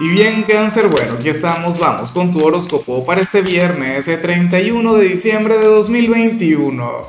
Y 0.00 0.10
bien, 0.10 0.44
cáncer, 0.44 0.86
bueno, 0.86 1.14
aquí 1.14 1.28
estamos, 1.28 1.76
vamos 1.76 2.12
con 2.12 2.30
tu 2.32 2.40
horóscopo 2.44 3.04
para 3.04 3.20
este 3.20 3.42
viernes, 3.42 4.06
el 4.06 4.22
31 4.22 4.94
de 4.94 5.08
diciembre 5.08 5.58
de 5.58 5.66
2021. 5.66 7.02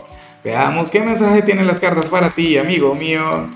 Veamos 0.44 0.90
qué 0.90 1.00
mensaje 1.02 1.44
tienen 1.44 1.68
las 1.68 1.80
cartas 1.80 2.08
para 2.08 2.32
ti, 2.32 2.58
amigo 2.58 2.96
mío. 2.96 3.48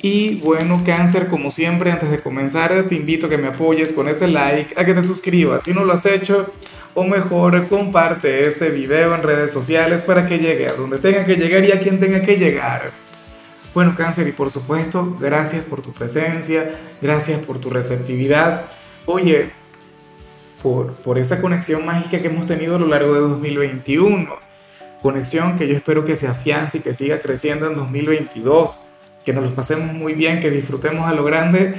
Y 0.00 0.36
bueno, 0.36 0.84
cáncer, 0.86 1.26
como 1.26 1.50
siempre, 1.50 1.90
antes 1.90 2.12
de 2.12 2.20
comenzar, 2.20 2.84
te 2.84 2.94
invito 2.94 3.26
a 3.26 3.30
que 3.30 3.38
me 3.38 3.48
apoyes 3.48 3.92
con 3.92 4.06
ese 4.06 4.28
like, 4.28 4.80
a 4.80 4.84
que 4.84 4.94
te 4.94 5.02
suscribas 5.02 5.64
si 5.64 5.72
no 5.72 5.84
lo 5.84 5.92
has 5.92 6.06
hecho, 6.06 6.52
o 6.94 7.02
mejor, 7.02 7.66
comparte 7.66 8.46
este 8.46 8.70
video 8.70 9.12
en 9.16 9.24
redes 9.24 9.50
sociales 9.50 10.02
para 10.02 10.24
que 10.24 10.38
llegue 10.38 10.68
a 10.68 10.74
donde 10.74 10.98
tenga 10.98 11.24
que 11.24 11.34
llegar 11.34 11.64
y 11.64 11.72
a 11.72 11.80
quien 11.80 11.98
tenga 11.98 12.22
que 12.22 12.36
llegar. 12.36 13.07
Bueno, 13.78 13.94
cáncer, 13.96 14.26
y 14.26 14.32
por 14.32 14.50
supuesto, 14.50 15.16
gracias 15.20 15.64
por 15.64 15.82
tu 15.82 15.92
presencia, 15.92 16.80
gracias 17.00 17.40
por 17.42 17.60
tu 17.60 17.70
receptividad. 17.70 18.64
Oye, 19.06 19.50
por, 20.64 20.94
por 20.94 21.16
esa 21.16 21.40
conexión 21.40 21.86
mágica 21.86 22.18
que 22.18 22.26
hemos 22.26 22.44
tenido 22.46 22.74
a 22.74 22.80
lo 22.80 22.88
largo 22.88 23.14
de 23.14 23.20
2021. 23.20 24.34
Conexión 25.00 25.56
que 25.56 25.68
yo 25.68 25.76
espero 25.76 26.04
que 26.04 26.16
se 26.16 26.26
afiance 26.26 26.78
y 26.78 26.80
que 26.80 26.92
siga 26.92 27.20
creciendo 27.20 27.68
en 27.68 27.76
2022. 27.76 28.80
Que 29.24 29.32
nos 29.32 29.44
los 29.44 29.52
pasemos 29.52 29.94
muy 29.94 30.14
bien, 30.14 30.40
que 30.40 30.50
disfrutemos 30.50 31.08
a 31.08 31.14
lo 31.14 31.22
grande. 31.22 31.76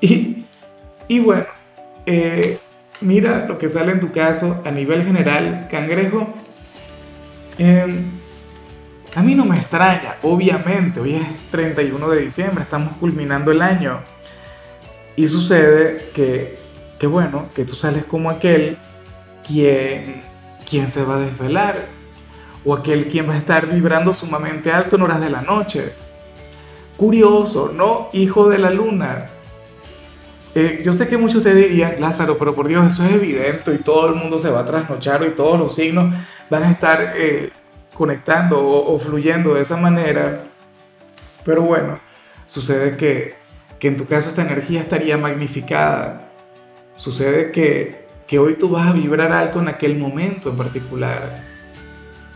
Y, 0.00 0.46
y 1.06 1.20
bueno, 1.20 1.44
eh, 2.06 2.60
mira 3.02 3.44
lo 3.46 3.58
que 3.58 3.68
sale 3.68 3.92
en 3.92 4.00
tu 4.00 4.10
caso 4.10 4.62
a 4.64 4.70
nivel 4.70 5.04
general, 5.04 5.68
cangrejo. 5.70 6.32
Eh, 7.58 8.21
a 9.14 9.22
mí 9.22 9.34
no 9.34 9.44
me 9.44 9.56
extraña, 9.56 10.16
obviamente, 10.22 11.00
hoy 11.00 11.14
es 11.14 11.50
31 11.50 12.08
de 12.08 12.20
diciembre, 12.22 12.62
estamos 12.62 12.96
culminando 12.96 13.50
el 13.50 13.60
año. 13.60 14.00
Y 15.16 15.26
sucede 15.26 16.08
que, 16.14 17.06
bueno, 17.06 17.48
que 17.54 17.64
tú 17.64 17.74
sales 17.74 18.04
como 18.04 18.30
aquel 18.30 18.78
quien, 19.46 20.22
quien 20.68 20.86
se 20.86 21.04
va 21.04 21.16
a 21.16 21.20
desvelar, 21.20 21.86
o 22.64 22.74
aquel 22.74 23.08
quien 23.08 23.28
va 23.28 23.34
a 23.34 23.38
estar 23.38 23.66
vibrando 23.66 24.12
sumamente 24.12 24.72
alto 24.72 24.96
en 24.96 25.02
horas 25.02 25.20
de 25.20 25.30
la 25.30 25.42
noche. 25.42 25.92
Curioso, 26.96 27.72
¿no? 27.74 28.08
Hijo 28.12 28.48
de 28.48 28.58
la 28.58 28.70
luna. 28.70 29.26
Eh, 30.54 30.80
yo 30.84 30.92
sé 30.92 31.08
que 31.08 31.18
muchos 31.18 31.38
ustedes 31.38 31.68
dirían, 31.68 31.96
Lázaro, 32.00 32.38
pero 32.38 32.54
por 32.54 32.68
Dios, 32.68 32.92
eso 32.92 33.04
es 33.04 33.12
evidente 33.12 33.74
y 33.74 33.78
todo 33.78 34.08
el 34.08 34.14
mundo 34.14 34.38
se 34.38 34.50
va 34.50 34.60
a 34.60 34.66
trasnochar 34.66 35.22
y 35.26 35.30
todos 35.30 35.58
los 35.58 35.74
signos 35.74 36.14
van 36.50 36.62
a 36.62 36.70
estar 36.70 37.14
eh, 37.16 37.50
conectando 37.94 38.58
o, 38.60 38.98
fluyendo 38.98 39.54
de 39.54 39.60
esa 39.60 39.76
manera. 39.76 40.44
Pero 41.44 41.62
bueno, 41.62 41.98
sucede 42.46 42.96
que, 42.96 43.34
que 43.78 43.88
en 43.88 43.96
tu 43.96 44.06
caso 44.06 44.28
esta 44.28 44.42
energía 44.42 44.80
estaría 44.80 45.18
magnificada. 45.18 46.30
Sucede 46.96 47.50
que, 47.52 48.06
que 48.26 48.38
hoy 48.38 48.54
tú 48.54 48.70
vas 48.70 48.88
a 48.88 48.92
vibrar 48.92 49.32
alto 49.32 49.60
en 49.60 49.68
aquel 49.68 49.98
momento 49.98 50.50
en 50.50 50.56
particular. 50.56 51.42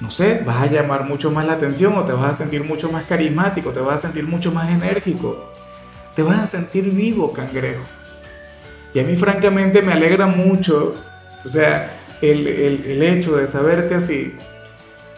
No 0.01 0.11
sé, 0.11 0.43
vas 0.45 0.61
a 0.63 0.67
llamar 0.67 1.05
mucho 1.05 1.31
más 1.31 1.47
la 1.47 1.55
atención 1.55 1.97
o 1.97 2.05
te 2.05 2.13
vas 2.13 2.31
a 2.31 2.35
sentir 2.35 2.65
mucho 2.65 2.91
más 2.91 3.05
carismático, 3.05 3.71
te 3.71 3.81
vas 3.81 3.95
a 3.95 4.09
sentir 4.09 4.25
mucho 4.25 4.53
más 4.53 4.69
enérgico, 4.69 5.53
te 6.15 6.23
vas 6.23 6.39
a 6.39 6.47
sentir 6.47 6.91
vivo, 6.91 7.33
cangrejo. 7.33 7.83
Y 8.93 9.01
a 9.01 9.05
mí 9.05 9.17
francamente 9.17 9.81
me 9.81 9.93
alegra 9.93 10.27
mucho, 10.27 10.95
o 11.45 11.49
sea, 11.49 11.93
el, 12.21 12.47
el, 12.47 12.85
el 12.87 13.03
hecho 13.03 13.37
de 13.37 13.47
saberte 13.47 13.95
así, 13.95 14.37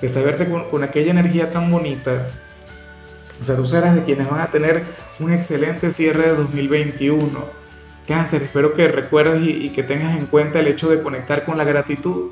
de 0.00 0.08
saberte 0.08 0.48
con, 0.48 0.82
aquella 0.82 1.10
energía 1.10 1.50
tan 1.50 1.70
bonita. 1.70 2.28
O 3.41 3.44
sea, 3.44 3.56
tú 3.56 3.66
serás 3.66 3.94
de 3.94 4.05
quienes 4.05 4.28
van 4.28 4.40
a 4.40 4.50
tener 4.50 4.84
un 5.20 5.32
excelente 5.32 5.90
cierre 5.90 6.28
de 6.28 6.36
2021. 6.36 7.58
Cáncer, 8.06 8.42
espero 8.42 8.72
que 8.72 8.88
recuerdes 8.88 9.42
y, 9.42 9.68
que 9.70 9.82
tengas 9.82 10.16
en 10.18 10.27
cuenta 10.27 10.60
el 10.60 10.68
hecho 10.68 10.88
de 10.88 11.02
conectar 11.02 11.44
con 11.44 11.58
la 11.58 11.64
gratitud. 11.64 12.30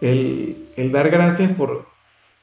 El, 0.00 0.68
el, 0.76 0.92
dar 0.92 1.10
gracias 1.10 1.52
por, 1.52 1.86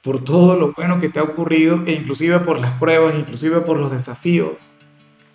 por 0.02 0.24
todo 0.24 0.56
lo 0.56 0.74
bueno 0.74 1.00
que 1.00 1.10
te 1.10 1.20
ha 1.20 1.24
ocurrido 1.24 1.84
e 1.86 1.94
inclusive 1.94 2.40
por 2.40 2.60
las 2.60 2.80
pruebas, 2.80 3.16
inclusive 3.18 3.62
por 3.62 3.78
los 3.78 3.92
desafíos, 3.92 4.68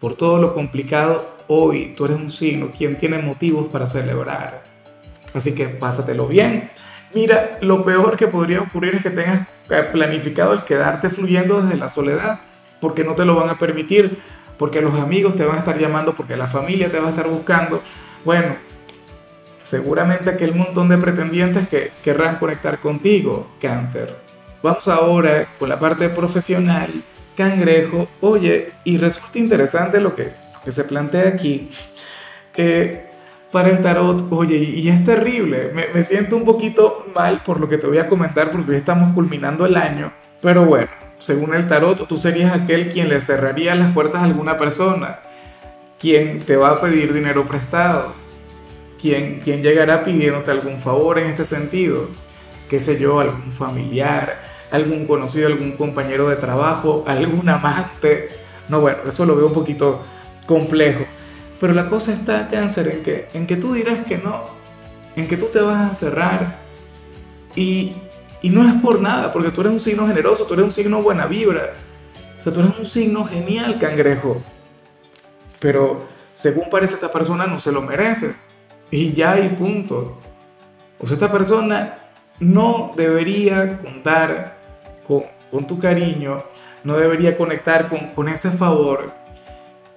por 0.01 0.15
todo 0.15 0.39
lo 0.39 0.55
complicado. 0.55 1.35
Hoy 1.49 1.95
tú 1.97 2.07
eres 2.07 2.17
un 2.17 2.31
signo 2.31 2.71
quien 2.77 2.97
tiene 2.97 3.19
motivos 3.19 3.69
para 3.69 3.87
celebrar. 3.87 4.65
Así 5.35 5.55
que 5.55 5.67
pásatelo 5.69 6.27
bien. 6.27 6.71
Mira, 7.15 7.59
lo 7.61 7.83
peor 7.83 8.17
que 8.17 8.27
podría 8.27 8.61
ocurrir 8.61 8.97
es 8.97 9.03
que 9.03 9.11
tengas 9.11 9.47
planificado 9.93 10.53
el 10.53 10.65
quedarte 10.65 11.11
fluyendo 11.11 11.63
desde 11.63 11.79
la 11.79 11.89
soledad, 11.89 12.41
porque 12.81 13.05
no 13.05 13.15
te 13.15 13.25
lo 13.25 13.37
van 13.37 13.51
a 13.51 13.59
permitir, 13.59 14.19
porque 14.59 14.81
los 14.81 14.95
amigos 14.95 15.37
te 15.37 15.45
van 15.45 15.57
a 15.57 15.59
estar 15.61 15.79
llamando, 15.79 16.15
porque 16.15 16.37
la 16.37 16.47
familia 16.47 16.91
te 16.91 16.99
va 16.99 17.07
a 17.07 17.11
estar 17.11 17.29
buscando. 17.29 17.83
Bueno, 18.25 18.57
seguramente 19.63 20.31
aquel 20.31 20.55
montón 20.55 20.89
de 20.89 20.99
pretendientes 20.99 21.69
que 21.69 21.93
querrán 22.03 22.37
conectar 22.37 22.81
contigo, 22.81 23.49
cáncer. 23.61 24.15
Vamos 24.63 24.89
ahora 24.89 25.47
con 25.59 25.69
la 25.69 25.79
parte 25.79 26.09
profesional, 26.09 27.05
cangrejo. 27.37 28.09
Oye, 28.21 28.73
y 28.83 28.99
resulta 28.99 29.39
interesante 29.39 30.01
lo 30.01 30.17
que, 30.17 30.33
que 30.65 30.73
se 30.73 30.85
plantea 30.85 31.29
aquí. 31.29 31.71
Eh, 32.57 33.04
para 33.55 33.69
el 33.69 33.81
tarot, 33.81 34.27
oye, 34.33 34.57
y 34.57 34.89
es 34.89 35.05
terrible, 35.05 35.71
me, 35.73 36.03
siento 36.03 36.37
un 36.37 36.45
poquito 36.45 37.07
mal 37.15 37.45
por 37.45 37.61
lo 37.61 37.69
que 37.69 37.79
te 37.79 37.87
voy 37.87 37.99
a 37.99 38.09
comentar 38.09 38.51
porque 38.51 38.73
hoy 38.73 38.77
estamos 38.77 39.15
culminando 39.15 39.65
el 39.65 39.77
año, 39.77 40.13
pero 40.43 40.65
bueno, 40.65 40.89
según 41.21 41.55
el 41.55 41.69
tarot, 41.69 42.09
tú 42.09 42.17
serías 42.17 42.53
aquel 42.53 42.89
quien 42.89 43.09
le 43.09 43.21
cerraría 43.21 43.77
las 43.77 43.95
puertas 43.95 44.23
a 44.23 44.25
alguna 44.25 44.59
persona, 44.59 45.21
quien 46.01 46.41
te 46.41 46.57
va 46.57 46.71
a 46.71 46.81
pedir 46.81 47.13
dinero 47.13 47.47
prestado, 47.47 48.15
quien, 49.01 49.39
quien 49.39 49.63
llegará 49.63 50.03
pidiéndote 50.03 50.51
algún 50.51 50.81
favor 50.81 51.21
en 51.21 51.29
este 51.29 51.45
sentido, 51.45 52.09
qué 52.69 52.81
sé 52.81 52.99
yo, 52.99 53.21
algún 53.21 53.53
familiar, 53.53 54.37
algún 54.73 55.07
conocido, 55.07 55.47
algún 55.47 55.77
compañero 55.77 56.29
de 56.29 56.35
trabajo, 56.35 57.05
algún 57.07 57.49
amante, 57.49 58.31
no 58.69 58.81
bueno, 58.81 58.99
eso 59.07 59.25
lo 59.25 59.37
veo 59.37 59.47
un 59.47 59.55
poquito 59.55 60.03
complejo. 60.45 61.05
Pero 61.65 61.73
la 61.73 61.87
cosa 61.87 62.13
está, 62.13 62.47
cáncer, 62.49 62.89
en 62.89 63.03
que, 63.03 63.29
en 63.33 63.47
que 63.47 63.57
tú 63.57 63.73
dirás 63.73 64.05
que 64.05 64.19
no, 64.19 64.43
en 65.17 65.27
que 65.27 65.39
tú 65.39 65.47
te 65.47 65.63
vas 65.63 65.91
a 65.91 65.95
cerrar 65.95 66.59
y, 67.57 67.95
y 68.43 68.51
no 68.51 68.69
es 68.69 68.75
por 68.83 69.01
nada, 69.01 69.33
porque 69.33 69.49
tú 69.49 69.63
eres 69.63 69.73
un 69.73 69.81
signo 69.81 70.07
generoso, 70.07 70.45
tú 70.45 70.53
eres 70.53 70.67
un 70.67 70.73
signo 70.73 71.01
buena 71.01 71.25
vibra, 71.25 71.73
o 72.37 72.39
sea, 72.39 72.53
tú 72.53 72.61
eres 72.61 72.79
un 72.79 72.85
signo 72.85 73.25
genial, 73.25 73.79
cangrejo. 73.79 74.43
Pero 75.59 76.05
según 76.35 76.69
parece 76.69 76.97
esta 76.97 77.11
persona 77.11 77.47
no 77.47 77.59
se 77.59 77.73
lo 77.73 77.81
merece. 77.81 78.37
Y 78.91 79.15
ya 79.15 79.33
hay 79.33 79.49
punto. 79.49 80.21
O 80.99 81.07
sea, 81.07 81.15
esta 81.15 81.33
persona 81.33 81.97
no 82.41 82.93
debería 82.95 83.79
contar 83.79 84.59
con, 85.09 85.23
con 85.51 85.67
tu 85.67 85.79
cariño, 85.79 86.45
no 86.85 86.99
debería 86.99 87.39
conectar 87.39 87.89
con, 87.89 88.09
con 88.09 88.29
ese 88.29 88.51
favor 88.51 89.24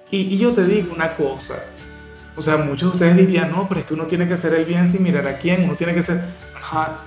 y, 0.10 0.38
yo 0.38 0.54
te 0.54 0.64
digo 0.64 0.94
una 0.94 1.16
cosa, 1.16 1.64
o 2.36 2.42
sea, 2.42 2.58
muchos 2.58 2.92
de 2.92 2.96
ustedes 2.96 3.18
dirían, 3.18 3.52
no, 3.52 3.68
pero 3.68 3.82
es 3.82 3.86
que 3.86 3.94
uno 3.94 4.06
tiene 4.06 4.28
que 4.28 4.36
hacer 4.36 4.54
el 4.54 4.64
bien 4.64 4.88
sin 4.88 5.04
mirar 5.04 5.28
a 5.28 5.38
quién, 5.38 5.66
uno 5.66 5.76
tiene 5.76 5.94
que 5.94 6.02
ser, 6.02 6.22
ajá, 6.56 7.00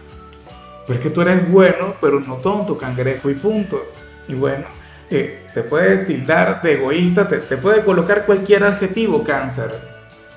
pero 0.87 0.99
es 0.99 1.03
que 1.03 1.11
tú 1.11 1.23
eres 1.23 1.51
bueno, 1.51 1.95
pero 2.01 2.21
no 2.21 2.37
tonto, 2.37 2.77
cangrejo 2.77 3.31
y 3.31 3.35
punto. 3.35 3.81
Y 4.29 4.35
bueno, 4.35 4.67
eh, 5.09 5.47
te 5.55 5.63
puede 5.63 5.99
tildar 5.99 6.61
de 6.63 6.73
egoísta, 6.73 7.29
te, 7.29 7.39
te 7.39 7.57
puede 7.57 7.85
colocar 7.85 8.27
cualquier 8.27 8.65
adjetivo, 8.65 9.23
cáncer. 9.23 9.71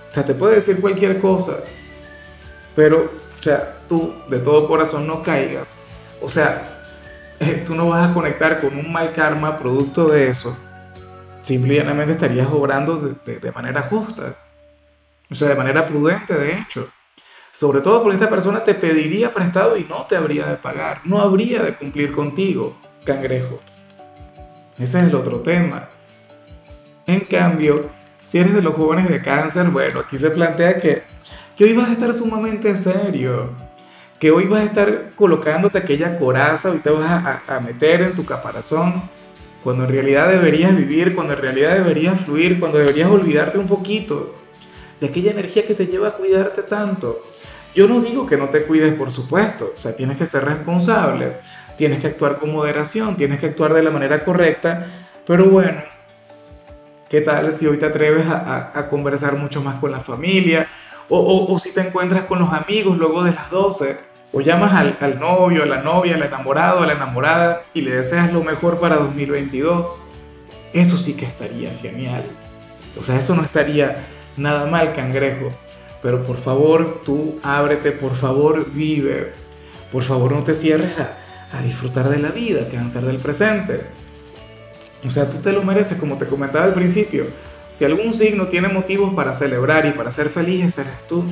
O 0.10 0.14
sea, 0.14 0.24
te 0.24 0.36
puede 0.36 0.56
decir 0.56 0.80
cualquier 0.80 1.20
cosa, 1.20 1.58
pero, 2.76 3.12
o 3.40 3.44
sea, 3.44 3.78
tú 3.90 4.14
de 4.30 4.40
todo 4.40 4.68
corazón 4.68 5.08
no 5.08 5.24
caigas. 5.24 5.74
O 6.22 6.30
sea, 6.30 6.84
tú 7.66 7.76
no 7.76 7.90
vas 7.90 8.12
a 8.12 8.14
conectar 8.14 8.62
con 8.62 8.78
un 8.78 8.92
mal 8.92 9.12
karma 9.12 9.58
producto 9.58 10.08
de 10.08 10.30
eso 10.30 10.56
simplemente 11.44 12.14
estarías 12.14 12.48
obrando 12.52 12.98
de, 12.98 13.52
manera 13.52 13.84
justa, 13.84 14.36
o 15.30 15.36
sea, 15.36 15.50
de 15.50 15.56
manera 15.56 15.86
prudente, 15.86 16.34
de 16.34 16.58
hecho. 16.58 16.90
Sobre 17.52 17.82
todo 17.82 18.02
porque 18.02 18.16
esta 18.16 18.30
persona 18.30 18.64
te 18.64 18.74
pediría 18.74 19.32
prestado 19.32 19.78
y 19.78 19.84
no 19.84 20.08
te 20.08 20.16
habría 20.16 20.48
de 20.48 20.56
pagar, 20.56 21.02
no 21.04 21.22
habría 21.22 21.62
de 21.62 21.76
cumplir 21.76 22.12
contigo, 22.12 22.76
cangrejo. 23.06 23.60
Ese 24.80 25.00
es 25.00 25.06
el 25.06 25.14
otro 25.14 25.42
tema. 25.42 25.90
En 27.06 27.20
cambio, 27.20 27.90
si 28.22 28.40
eres 28.40 28.56
de 28.56 28.62
los 28.62 28.74
jóvenes 28.74 29.08
de 29.08 29.22
cáncer, 29.22 29.68
bueno, 29.70 30.00
aquí 30.00 30.18
se 30.18 30.32
plantea 30.32 30.80
que, 30.80 31.04
que 31.56 31.66
hoy 31.66 31.74
vas 31.74 31.90
a 31.90 31.92
estar 31.92 32.12
sumamente 32.14 32.76
serio, 32.76 33.52
que 34.20 34.32
hoy 34.32 34.48
vas 34.48 34.62
a 34.62 34.66
estar 34.66 35.12
colocándote 35.16 35.78
aquella 35.78 36.18
coraza, 36.18 36.72
hoy 36.72 36.80
te 36.80 36.90
vas 36.90 37.04
a, 37.08 37.44
a 37.48 37.60
meter 37.60 38.02
en 38.02 38.14
tu 38.14 38.26
caparazón 38.26 39.12
cuando 39.64 39.84
en 39.86 39.90
realidad 39.90 40.30
deberías 40.30 40.76
vivir, 40.76 41.16
cuando 41.16 41.34
en 41.34 41.40
realidad 41.40 41.76
deberías 41.76 42.20
fluir, 42.22 42.60
cuando 42.60 42.80
deberías 42.80 43.10
olvidarte 43.10 43.58
un 43.58 43.68
poquito 43.68 44.36
de 45.00 45.08
aquella 45.08 45.32
energía 45.32 45.66
que 45.66 45.76
te 45.76 45.88
lleva 45.88 46.10
a 46.10 46.14
cuidarte 46.14 46.64
tanto. 46.64 47.22
Yo 47.74 47.88
no 47.88 48.02
digo 48.02 48.26
que 48.26 48.38
no 48.38 48.50
te 48.50 48.66
cuides, 48.66 48.94
por 48.94 49.12
supuesto, 49.12 49.74
o 49.76 49.82
sea, 49.82 49.96
tienes 49.96 50.18
que 50.18 50.26
ser 50.26 50.46
responsable, 50.46 51.38
tienes 51.78 52.00
que 52.00 52.08
actuar 52.08 52.38
con 52.38 52.52
moderación, 52.52 53.18
tienes 53.18 53.40
que 53.40 53.48
actuar 53.48 53.74
de 53.74 53.84
la 53.84 53.90
manera 53.90 54.24
correcta, 54.24 54.88
pero 55.26 55.46
bueno, 55.46 55.82
¿Qué 57.14 57.22
tal 57.22 57.54
si 57.54 57.68
hoy 57.68 57.78
te 57.78 57.86
atreves 57.86 58.26
a, 58.28 58.88
conversar 58.90 59.38
mucho 59.38 59.62
más 59.62 59.76
con 59.76 59.92
la 59.92 60.00
familia? 60.00 60.68
O, 61.10 61.60
si 61.60 61.72
te 61.72 61.82
encuentras 61.82 62.24
con 62.24 62.40
los 62.40 62.52
amigos 62.52 62.98
luego 62.98 63.24
de 63.24 63.32
las 63.32 63.52
12, 63.52 64.00
o 64.34 64.42
llamas 64.42 64.74
al, 64.74 64.98
al 65.00 65.20
novio, 65.20 65.64
a 65.64 65.66
la 65.68 65.82
novia, 65.82 66.16
al 66.16 66.24
enamorado, 66.24 66.82
a 66.82 66.88
la 66.88 66.94
enamorada 66.94 67.64
y 67.74 67.82
le 67.82 67.96
deseas 67.96 68.34
lo 68.34 68.44
mejor 68.44 68.80
para 68.80 68.98
2022. 68.98 70.00
Eso 70.74 70.98
sí 70.98 71.14
que 71.14 71.26
estaría 71.26 71.72
genial. 71.76 72.24
O 73.00 73.04
sea, 73.04 73.20
eso 73.20 73.36
no 73.36 73.44
estaría 73.44 74.08
nada 74.36 74.66
mal, 74.66 74.94
cangrejo. 74.94 75.52
Pero 76.02 76.24
por 76.24 76.38
favor, 76.38 77.02
tú 77.06 77.40
ábrete, 77.44 77.92
por 77.92 78.16
favor, 78.16 78.72
vive. 78.72 79.34
Por 79.92 80.04
favor, 80.04 80.32
no 80.32 80.44
te 80.44 80.56
cierres 80.56 80.94
a, 81.00 81.20
disfrutar 81.62 82.10
de 82.10 82.18
la 82.18 82.30
vida, 82.30 82.68
cáncer 82.68 83.04
del 83.04 83.18
presente. 83.18 83.82
O 85.06 85.10
sea, 85.12 85.30
tú 85.30 85.38
te 85.38 85.52
lo 85.52 85.62
mereces, 85.62 86.00
como 86.00 86.18
te 86.18 86.26
comentaba 86.26 86.66
al 86.66 86.74
principio. 86.74 87.28
Si 87.70 87.86
algún 87.86 88.16
signo 88.16 88.48
tiene 88.48 88.70
motivos 88.70 89.14
para 89.14 89.34
celebrar 89.34 89.86
y 89.86 89.92
para 89.92 90.10
ser 90.10 90.30
feliz, 90.30 90.80
eres 90.80 91.08
tú. 91.08 91.24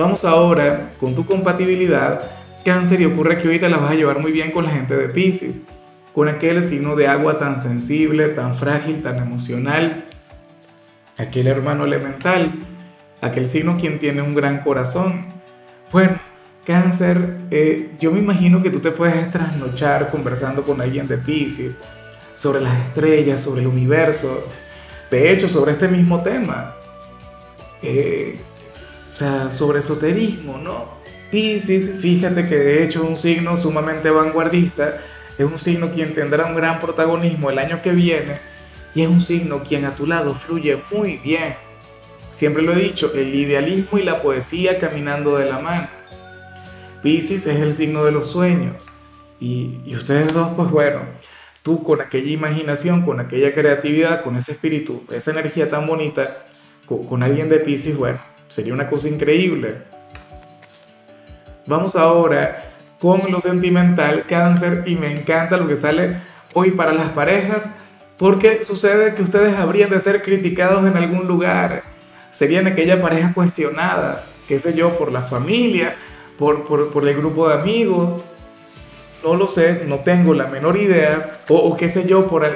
Vamos 0.00 0.24
ahora 0.24 0.92
con 0.98 1.14
tu 1.14 1.26
compatibilidad, 1.26 2.22
cáncer, 2.64 3.02
y 3.02 3.04
ocurre 3.04 3.36
que 3.36 3.48
ahorita 3.48 3.68
la 3.68 3.76
vas 3.76 3.90
a 3.90 3.94
llevar 3.94 4.18
muy 4.18 4.32
bien 4.32 4.50
con 4.50 4.64
la 4.64 4.70
gente 4.70 4.96
de 4.96 5.10
Pisces, 5.10 5.68
con 6.14 6.26
aquel 6.26 6.62
signo 6.62 6.96
de 6.96 7.06
agua 7.06 7.36
tan 7.36 7.58
sensible, 7.58 8.28
tan 8.28 8.54
frágil, 8.54 9.02
tan 9.02 9.18
emocional, 9.18 10.06
aquel 11.18 11.48
hermano 11.48 11.84
elemental, 11.84 12.50
aquel 13.20 13.44
signo 13.44 13.76
quien 13.76 13.98
tiene 13.98 14.22
un 14.22 14.34
gran 14.34 14.60
corazón. 14.62 15.26
Bueno, 15.92 16.14
cáncer, 16.64 17.36
eh, 17.50 17.94
yo 18.00 18.10
me 18.10 18.20
imagino 18.20 18.62
que 18.62 18.70
tú 18.70 18.80
te 18.80 18.92
puedes 18.92 19.30
trasnochar 19.30 20.08
conversando 20.08 20.62
con 20.62 20.80
alguien 20.80 21.08
de 21.08 21.18
Pisces 21.18 21.82
sobre 22.32 22.62
las 22.62 22.86
estrellas, 22.86 23.42
sobre 23.42 23.60
el 23.60 23.66
universo, 23.66 24.48
de 25.10 25.30
hecho, 25.30 25.46
sobre 25.46 25.72
este 25.72 25.88
mismo 25.88 26.22
tema. 26.22 26.74
Eh, 27.82 28.38
o 29.12 29.16
sea, 29.16 29.50
sobre 29.50 29.80
esoterismo, 29.80 30.58
¿no? 30.58 31.00
Pisces, 31.30 32.00
fíjate 32.00 32.48
que 32.48 32.56
de 32.56 32.84
hecho 32.84 33.02
es 33.02 33.08
un 33.08 33.16
signo 33.16 33.56
sumamente 33.56 34.10
vanguardista, 34.10 35.00
es 35.38 35.44
un 35.44 35.58
signo 35.58 35.92
quien 35.92 36.14
tendrá 36.14 36.46
un 36.46 36.54
gran 36.54 36.80
protagonismo 36.80 37.50
el 37.50 37.58
año 37.58 37.80
que 37.82 37.92
viene 37.92 38.38
y 38.94 39.02
es 39.02 39.08
un 39.08 39.20
signo 39.20 39.62
quien 39.62 39.84
a 39.84 39.94
tu 39.94 40.06
lado 40.06 40.34
fluye 40.34 40.82
muy 40.90 41.18
bien. 41.18 41.54
Siempre 42.30 42.62
lo 42.62 42.72
he 42.72 42.76
dicho, 42.76 43.12
el 43.14 43.34
idealismo 43.34 43.98
y 43.98 44.02
la 44.02 44.22
poesía 44.22 44.78
caminando 44.78 45.36
de 45.36 45.46
la 45.46 45.58
mano. 45.58 45.88
Pisces 47.02 47.46
es 47.46 47.60
el 47.60 47.72
signo 47.72 48.04
de 48.04 48.12
los 48.12 48.30
sueños 48.30 48.90
y, 49.38 49.80
y 49.84 49.94
ustedes 49.94 50.32
dos, 50.32 50.50
pues 50.56 50.70
bueno, 50.70 51.00
tú 51.62 51.82
con 51.82 52.00
aquella 52.00 52.30
imaginación, 52.30 53.02
con 53.02 53.20
aquella 53.20 53.52
creatividad, 53.52 54.22
con 54.22 54.36
ese 54.36 54.52
espíritu, 54.52 55.04
esa 55.10 55.30
energía 55.30 55.68
tan 55.68 55.86
bonita, 55.86 56.44
con, 56.86 57.22
alguien 57.22 57.48
de 57.48 57.60
Pisces, 57.60 57.96
bueno, 57.96 58.18
sería 58.50 58.74
una 58.74 58.86
cosa 58.86 59.08
increíble. 59.08 59.78
Vamos 61.64 61.96
ahora 61.96 62.70
con 63.00 63.30
lo 63.32 63.40
sentimental, 63.40 64.26
cáncer, 64.26 64.84
y 64.86 64.96
me 64.96 65.10
encanta 65.10 65.56
lo 65.56 65.66
que 65.66 65.76
sale 65.76 66.18
hoy 66.52 66.72
para 66.72 66.92
las 66.92 67.08
parejas, 67.10 67.76
porque 68.18 68.62
sucede 68.64 69.14
que 69.14 69.22
ustedes 69.22 69.56
habrían 69.56 69.88
de 69.88 69.98
ser 69.98 70.22
criticados 70.22 70.86
en 70.86 70.98
algún 70.98 71.26
lugar, 71.26 71.84
serían 72.30 72.66
aquella 72.66 73.00
pareja 73.00 73.32
cuestionada, 73.32 74.24
qué 74.46 74.58
sé 74.58 74.74
yo, 74.74 74.98
por 74.98 75.10
la 75.10 75.22
familia, 75.22 75.96
por, 76.36 76.64
por, 76.64 76.90
por 76.90 77.08
el 77.08 77.16
grupo 77.16 77.48
de 77.48 77.54
amigos, 77.54 78.22
no 79.24 79.34
lo 79.34 79.48
sé, 79.48 79.84
no 79.86 80.00
tengo 80.00 80.34
la 80.34 80.46
menor 80.46 80.76
idea, 80.76 81.40
o, 81.48 81.76
qué 81.76 81.88
sé 81.88 82.06
yo, 82.06 82.26
por, 82.26 82.46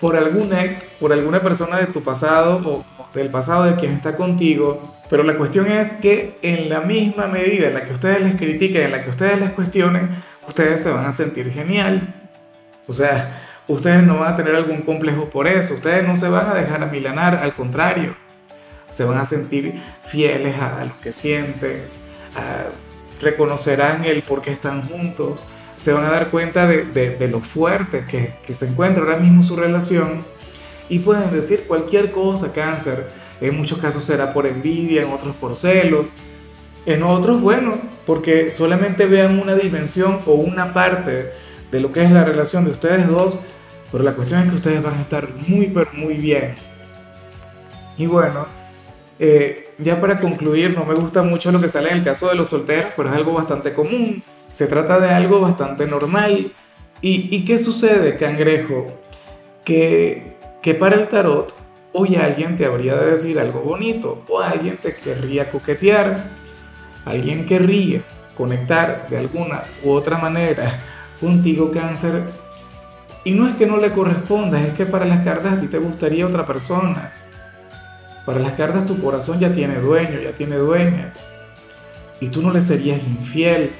por 0.00 0.16
algún 0.16 0.52
ex, 0.52 0.82
por 1.00 1.12
alguna 1.12 1.40
persona 1.40 1.78
de 1.78 1.86
tu 1.86 2.02
pasado 2.02 2.60
o 2.64 2.84
del 3.14 3.30
pasado 3.30 3.64
de 3.64 3.76
quien 3.76 3.92
está 3.92 4.16
contigo, 4.16 4.82
pero 5.14 5.22
la 5.22 5.36
cuestión 5.36 5.70
es 5.70 5.92
que 5.92 6.38
en 6.42 6.68
la 6.68 6.80
misma 6.80 7.28
medida 7.28 7.68
en 7.68 7.74
la 7.74 7.84
que 7.84 7.92
ustedes 7.92 8.20
les 8.20 8.34
critiquen, 8.34 8.86
en 8.86 8.90
la 8.90 9.04
que 9.04 9.10
ustedes 9.10 9.38
les 9.38 9.50
cuestionen, 9.50 10.10
ustedes 10.48 10.82
se 10.82 10.90
van 10.90 11.04
a 11.04 11.12
sentir 11.12 11.52
genial. 11.52 12.12
O 12.88 12.92
sea, 12.92 13.40
ustedes 13.68 14.02
no 14.02 14.18
van 14.18 14.32
a 14.32 14.34
tener 14.34 14.56
algún 14.56 14.82
complejo 14.82 15.30
por 15.30 15.46
eso, 15.46 15.74
ustedes 15.74 16.04
no 16.04 16.16
se 16.16 16.28
van 16.28 16.48
a 16.48 16.54
dejar 16.54 16.82
amilanar, 16.82 17.36
al 17.36 17.54
contrario, 17.54 18.16
se 18.88 19.04
van 19.04 19.18
a 19.18 19.24
sentir 19.24 19.80
fieles 20.04 20.56
a, 20.58 20.84
lo 20.84 21.00
que 21.00 21.12
sienten, 21.12 21.84
reconocerán 23.20 24.04
el 24.04 24.24
por 24.24 24.42
qué 24.42 24.50
están 24.50 24.82
juntos, 24.88 25.44
se 25.76 25.92
van 25.92 26.06
a 26.06 26.10
dar 26.10 26.30
cuenta 26.30 26.66
de, 26.66 27.28
lo 27.30 27.38
fuerte 27.38 28.04
que, 28.10 28.34
que, 28.44 28.52
se 28.52 28.66
encuentra 28.66 29.04
ahora 29.04 29.18
mismo 29.18 29.44
su 29.44 29.54
relación 29.54 30.24
y 30.88 30.98
pueden 30.98 31.30
decir 31.30 31.66
cualquier 31.68 32.10
cosa, 32.10 32.52
cáncer. 32.52 33.22
En 33.40 33.56
muchos 33.56 33.78
casos 33.78 34.04
será 34.04 34.32
por 34.32 34.46
envidia, 34.46 35.02
en 35.02 35.12
otros 35.12 35.34
por 35.36 35.56
celos, 35.56 36.12
en 36.86 37.02
otros, 37.02 37.40
bueno, 37.40 37.78
porque 38.06 38.50
solamente 38.50 39.06
vean 39.06 39.40
una 39.40 39.54
dimensión 39.54 40.20
o 40.26 40.34
una 40.34 40.72
parte 40.72 41.32
de 41.70 41.80
lo 41.80 41.92
que 41.92 42.04
es 42.04 42.10
la 42.10 42.24
relación 42.24 42.64
de 42.64 42.72
ustedes 42.72 43.08
dos, 43.08 43.40
pero 43.90 44.04
la 44.04 44.12
cuestión 44.12 44.42
es 44.42 44.50
que 44.50 44.56
ustedes 44.56 44.82
van 44.82 44.94
a 44.94 45.00
estar 45.00 45.28
muy, 45.46 45.66
pero 45.66 45.90
muy 45.94 46.14
bien. 46.14 46.54
Y 47.96 48.06
bueno, 48.06 48.46
eh, 49.18 49.72
ya 49.78 50.00
para 50.00 50.18
concluir, 50.18 50.76
no 50.76 50.84
me 50.84 50.94
gusta 50.94 51.22
mucho 51.22 51.50
lo 51.52 51.60
que 51.60 51.68
sale 51.68 51.90
en 51.90 51.98
el 51.98 52.04
caso 52.04 52.28
de 52.28 52.34
los 52.34 52.48
solteros, 52.48 52.92
pero 52.96 53.08
es 53.08 53.14
algo 53.14 53.32
bastante 53.32 53.72
común. 53.72 54.22
Se 54.48 54.66
trata 54.66 55.00
de 55.00 55.08
algo 55.08 55.40
bastante 55.40 55.86
normal. 55.86 56.52
¿Y, 57.00 57.44
qué 57.44 57.58
sucede, 57.58 58.16
cangrejo? 58.16 58.86
Que, 59.62 60.36
que 60.62 60.74
para 60.74 60.96
el 60.96 61.08
tarot 61.08 61.54
hoy 61.96 62.16
alguien 62.16 62.56
te 62.56 62.66
habría 62.66 62.96
de 62.96 63.12
decir 63.12 63.38
algo 63.38 63.60
bonito 63.60 64.24
o 64.28 64.40
alguien 64.40 64.76
te 64.76 64.94
querría 64.94 65.48
coquetear, 65.48 66.24
alguien 67.04 67.46
querría 67.46 68.02
conectar 68.36 69.06
de 69.08 69.18
alguna 69.18 69.62
u 69.84 69.92
otra 69.92 70.18
manera 70.18 70.72
contigo 71.20 71.70
cáncer 71.70 72.24
y 73.22 73.30
no 73.30 73.48
es 73.48 73.54
que 73.54 73.66
no 73.66 73.76
le 73.76 73.92
corresponda, 73.92 74.60
es 74.60 74.72
que 74.72 74.86
para 74.86 75.04
las 75.04 75.24
cartas 75.24 75.54
a 75.54 75.60
ti 75.60 75.68
te 75.68 75.78
gustaría 75.78 76.26
otra 76.26 76.44
persona. 76.44 77.12
Para 78.26 78.40
las 78.40 78.54
cartas 78.54 78.86
tu 78.86 79.00
corazón 79.00 79.38
ya 79.38 79.52
tiene 79.52 79.76
dueño, 79.76 80.18
ya 80.20 80.32
tiene 80.32 80.56
dueña. 80.56 81.12
Y 82.20 82.28
tú 82.28 82.42
no 82.42 82.52
le 82.52 82.60
serías 82.60 83.04
infiel. 83.04 83.70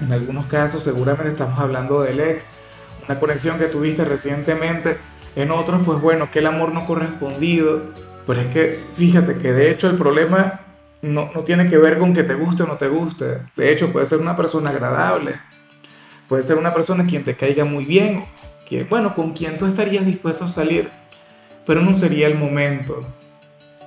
En 0.00 0.12
algunos 0.12 0.46
casos 0.46 0.82
seguramente 0.82 1.32
estamos 1.32 1.58
hablando 1.58 2.00
del 2.00 2.20
ex, 2.20 2.46
una 3.06 3.20
conexión 3.20 3.58
que 3.58 3.66
tuviste 3.66 4.04
recientemente. 4.04 4.96
En 5.34 5.50
otros, 5.50 5.82
pues 5.84 6.00
bueno, 6.00 6.30
que 6.30 6.40
el 6.40 6.46
amor 6.46 6.72
no 6.72 6.86
correspondido. 6.86 7.82
Pero 8.26 8.40
es 8.40 8.46
que 8.48 8.80
fíjate 8.94 9.36
que 9.36 9.52
de 9.52 9.70
hecho 9.70 9.88
el 9.88 9.96
problema 9.96 10.60
no, 11.02 11.30
no 11.34 11.42
tiene 11.42 11.68
que 11.68 11.78
ver 11.78 11.98
con 11.98 12.14
que 12.14 12.22
te 12.22 12.34
guste 12.34 12.62
o 12.62 12.66
no 12.66 12.76
te 12.76 12.88
guste. 12.88 13.38
De 13.56 13.72
hecho, 13.72 13.92
puede 13.92 14.06
ser 14.06 14.20
una 14.20 14.36
persona 14.36 14.70
agradable. 14.70 15.34
Puede 16.28 16.42
ser 16.42 16.56
una 16.56 16.72
persona 16.72 17.06
quien 17.06 17.24
te 17.24 17.34
caiga 17.34 17.64
muy 17.64 17.84
bien. 17.84 18.24
Que, 18.66 18.84
bueno, 18.84 19.14
con 19.14 19.32
quien 19.32 19.58
tú 19.58 19.66
estarías 19.66 20.06
dispuesto 20.06 20.44
a 20.44 20.48
salir. 20.48 20.90
Pero 21.66 21.82
no 21.82 21.94
sería 21.94 22.26
el 22.26 22.36
momento. 22.36 23.06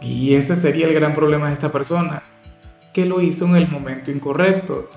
Y 0.02 0.36
ese 0.36 0.56
sería 0.56 0.88
el 0.88 0.94
gran 0.94 1.14
problema 1.14 1.48
de 1.48 1.54
esta 1.54 1.72
persona, 1.72 2.24
que 2.94 3.06
lo 3.06 3.22
hizo 3.22 3.46
en 3.46 3.56
el 3.56 3.68
momento 3.68 4.12
incorrecto. 4.12 4.90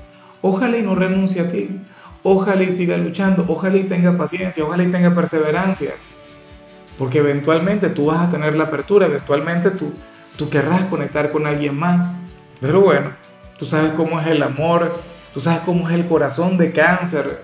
Ojalá 0.42 0.76
y 0.76 0.82
no 0.82 0.94
renuncie 0.94 1.40
a 1.40 1.48
ti. 1.48 1.80
Ojalá 2.22 2.62
y 2.64 2.72
siga 2.72 2.96
luchando. 2.96 3.44
Ojalá 3.48 3.76
y 3.76 3.84
tenga 3.84 4.16
paciencia. 4.18 4.64
Ojalá 4.64 4.82
y 4.82 4.90
tenga 4.90 5.14
perseverancia. 5.14 5.92
Porque 6.98 7.18
eventualmente 7.18 7.88
tú 7.88 8.06
vas 8.06 8.28
a 8.28 8.30
tener 8.30 8.56
la 8.56 8.64
apertura. 8.64 9.06
Eventualmente 9.06 9.70
tú, 9.70 9.92
tú 10.36 10.50
querrás 10.50 10.84
conectar 10.86 11.30
con 11.30 11.46
alguien 11.46 11.78
más. 11.78 12.10
Pero 12.60 12.80
bueno, 12.80 13.12
tú 13.56 13.64
sabes 13.64 13.92
cómo 13.92 14.20
es 14.20 14.26
el 14.26 14.42
amor. 14.42 14.92
Tú 15.32 15.40
sabes 15.40 15.60
cómo 15.60 15.88
es 15.88 15.94
el 15.94 16.06
corazón 16.06 16.58
de 16.58 16.72
cáncer. 16.72 17.42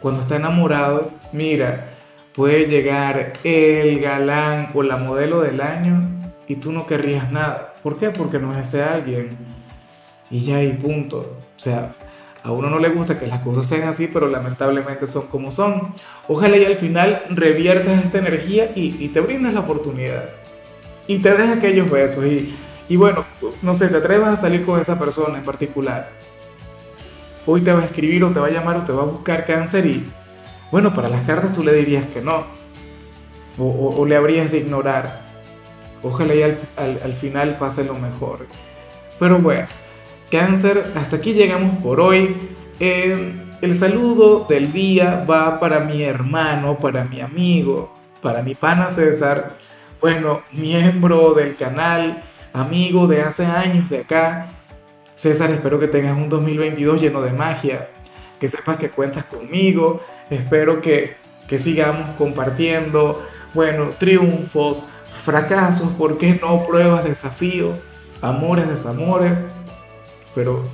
Cuando 0.00 0.20
está 0.20 0.36
enamorado, 0.36 1.10
mira, 1.32 1.88
puede 2.34 2.66
llegar 2.66 3.32
el 3.44 4.00
galán 4.00 4.70
o 4.74 4.82
la 4.82 4.96
modelo 4.96 5.40
del 5.42 5.60
año 5.60 6.08
y 6.46 6.56
tú 6.56 6.72
no 6.72 6.86
querrías 6.86 7.30
nada. 7.30 7.74
¿Por 7.82 7.98
qué? 7.98 8.10
Porque 8.10 8.38
no 8.38 8.52
es 8.52 8.68
ese 8.68 8.82
alguien. 8.82 9.36
Y 10.30 10.40
ya 10.40 10.56
hay 10.56 10.72
punto. 10.72 11.38
O 11.56 11.60
sea, 11.60 11.94
a 12.44 12.50
uno 12.50 12.68
no 12.68 12.78
le 12.78 12.88
gusta 12.88 13.18
que 13.18 13.26
las 13.26 13.40
cosas 13.40 13.66
sean 13.66 13.88
así, 13.88 14.08
pero 14.12 14.28
lamentablemente 14.28 15.06
son 15.06 15.28
como 15.28 15.52
son. 15.52 15.94
Ojalá 16.28 16.56
y 16.56 16.64
al 16.64 16.76
final 16.76 17.22
reviertas 17.30 18.04
esta 18.04 18.18
energía 18.18 18.72
y, 18.74 19.08
te 19.08 19.20
brindas 19.20 19.54
la 19.54 19.60
oportunidad. 19.60 20.30
Y 21.06 21.18
te 21.18 21.32
des 21.34 21.50
aquellos 21.50 21.88
besos. 21.88 22.24
Y, 22.24 22.54
y 22.88 22.96
bueno, 22.96 23.24
no 23.62 23.74
sé, 23.74 23.88
te 23.88 23.96
atrevas 23.96 24.30
a 24.30 24.36
salir 24.36 24.64
con 24.64 24.80
esa 24.80 24.98
persona 24.98 25.38
en 25.38 25.44
particular. 25.44 26.10
Hoy 27.46 27.60
te 27.60 27.72
va 27.72 27.80
a 27.80 27.84
escribir 27.84 28.24
o 28.24 28.32
te 28.32 28.40
va 28.40 28.46
a 28.46 28.50
llamar 28.50 28.76
o 28.76 28.84
te 28.84 28.92
va 28.92 29.02
a 29.02 29.06
buscar 29.06 29.44
cáncer 29.44 29.86
y 29.86 30.04
bueno, 30.72 30.94
para 30.94 31.08
las 31.08 31.22
cartas 31.26 31.52
tú 31.52 31.62
le 31.62 31.74
dirías 31.74 32.06
que 32.06 32.22
no. 32.22 32.44
O, 33.58 34.04
le 34.06 34.16
habrías 34.16 34.50
de 34.50 34.58
ignorar. 34.58 35.20
Ojalá 36.02 36.34
y 36.34 36.42
al, 36.42 36.58
al 36.76 37.12
final 37.12 37.56
pase 37.58 37.84
lo 37.84 37.94
mejor. 37.94 38.46
Pero 39.18 39.38
bueno, 39.38 39.68
Cáncer, 40.32 40.82
hasta 40.96 41.16
aquí 41.16 41.34
llegamos 41.34 41.76
por 41.82 42.00
hoy. 42.00 42.34
Eh, 42.80 43.34
el 43.60 43.74
saludo 43.74 44.46
del 44.48 44.72
día 44.72 45.26
va 45.30 45.60
para 45.60 45.80
mi 45.80 46.02
hermano, 46.02 46.78
para 46.78 47.04
mi 47.04 47.20
amigo, 47.20 47.92
para 48.22 48.42
mi 48.42 48.54
pana 48.54 48.88
César, 48.88 49.58
bueno, 50.00 50.40
miembro 50.50 51.34
del 51.34 51.54
canal, 51.54 52.24
amigo 52.54 53.06
de 53.06 53.20
hace 53.20 53.44
años 53.44 53.90
de 53.90 53.98
acá. 53.98 54.46
César, 55.16 55.50
espero 55.50 55.78
que 55.78 55.86
tengas 55.86 56.16
un 56.16 56.30
2022 56.30 57.02
lleno 57.02 57.20
de 57.20 57.34
magia, 57.34 57.90
que 58.40 58.48
sepas 58.48 58.78
que 58.78 58.88
cuentas 58.88 59.26
conmigo, 59.26 60.00
espero 60.30 60.80
que, 60.80 61.14
que 61.46 61.58
sigamos 61.58 62.12
compartiendo, 62.12 63.22
bueno, 63.52 63.90
triunfos, 63.98 64.82
fracasos, 65.14 65.90
¿por 65.90 66.16
qué 66.16 66.38
no? 66.40 66.66
Pruebas, 66.66 67.04
desafíos, 67.04 67.84
amores, 68.22 68.66
desamores, 68.66 69.46
pero 70.34 70.64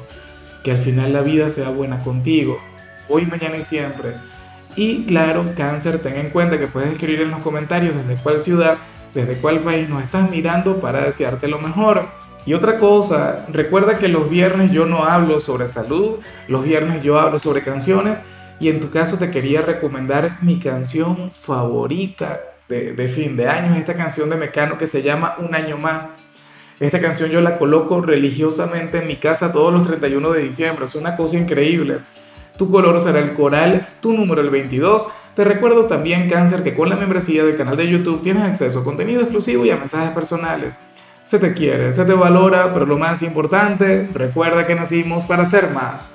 que 0.62 0.72
al 0.72 0.78
final 0.78 1.12
la 1.12 1.22
vida 1.22 1.48
sea 1.48 1.70
buena 1.70 2.00
contigo, 2.02 2.58
hoy, 3.08 3.26
mañana 3.26 3.56
y 3.56 3.62
siempre. 3.62 4.14
Y 4.76 5.04
claro, 5.04 5.52
cáncer, 5.56 5.98
ten 5.98 6.16
en 6.16 6.30
cuenta 6.30 6.58
que 6.58 6.66
puedes 6.66 6.90
escribir 6.90 7.22
en 7.22 7.30
los 7.30 7.40
comentarios 7.40 7.94
desde 7.96 8.22
cuál 8.22 8.40
ciudad, 8.40 8.78
desde 9.14 9.36
cuál 9.38 9.60
país 9.60 9.88
nos 9.88 10.02
estás 10.02 10.30
mirando 10.30 10.80
para 10.80 11.00
desearte 11.00 11.48
lo 11.48 11.58
mejor. 11.58 12.06
Y 12.46 12.54
otra 12.54 12.78
cosa, 12.78 13.46
recuerda 13.50 13.98
que 13.98 14.08
los 14.08 14.30
viernes 14.30 14.70
yo 14.70 14.86
no 14.86 15.04
hablo 15.04 15.40
sobre 15.40 15.68
salud, 15.68 16.20
los 16.46 16.64
viernes 16.64 17.02
yo 17.02 17.18
hablo 17.18 17.38
sobre 17.38 17.62
canciones 17.62 18.24
y 18.60 18.68
en 18.68 18.80
tu 18.80 18.90
caso 18.90 19.18
te 19.18 19.30
quería 19.30 19.60
recomendar 19.60 20.38
mi 20.42 20.58
canción 20.58 21.30
favorita 21.30 22.40
de, 22.68 23.08
fin 23.08 23.36
de 23.36 23.48
año, 23.48 23.74
esta 23.76 23.94
canción 23.94 24.28
de 24.30 24.36
Mecano 24.36 24.78
que 24.78 24.86
se 24.86 25.02
llama 25.02 25.36
Un 25.38 25.54
año 25.54 25.78
más. 25.78 26.08
Esta 26.80 27.00
canción 27.00 27.30
yo 27.30 27.40
la 27.40 27.58
coloco 27.58 28.00
religiosamente 28.00 28.98
en 28.98 29.08
mi 29.08 29.16
casa 29.16 29.50
todos 29.50 29.72
los 29.72 29.84
31 29.84 30.30
de 30.30 30.42
diciembre, 30.42 30.84
es 30.84 30.94
una 30.94 31.16
cosa 31.16 31.36
increíble. 31.36 31.98
Tu 32.56 32.70
color 32.70 33.00
será 33.00 33.18
el 33.18 33.34
coral, 33.34 33.88
tu 34.00 34.12
número 34.12 34.40
el 34.40 34.50
22. 34.50 35.08
Te 35.34 35.42
recuerdo 35.42 35.86
también, 35.86 36.28
Cáncer, 36.28 36.62
que 36.62 36.74
con 36.74 36.88
la 36.88 36.96
membresía 36.96 37.44
del 37.44 37.56
canal 37.56 37.76
de 37.76 37.88
YouTube 37.88 38.22
tienes 38.22 38.44
acceso 38.44 38.80
a 38.80 38.84
contenido 38.84 39.22
exclusivo 39.22 39.64
y 39.64 39.70
a 39.70 39.76
mensajes 39.76 40.10
personales. 40.10 40.78
Se 41.24 41.40
te 41.40 41.52
quiere, 41.52 41.90
se 41.90 42.04
te 42.04 42.14
valora, 42.14 42.72
pero 42.72 42.86
lo 42.86 42.96
más 42.96 43.22
importante, 43.22 44.08
recuerda 44.14 44.66
que 44.66 44.74
nacimos 44.76 45.24
para 45.24 45.44
ser 45.44 45.70
más. 45.70 46.06